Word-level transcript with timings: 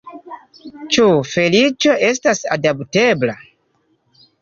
Ĉu 0.95 1.05
feliĉo 1.33 1.99
estas 2.09 2.45
adaptebla? 2.59 3.41